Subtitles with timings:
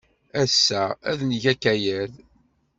[0.41, 2.13] Ass-a, ad neg akayad.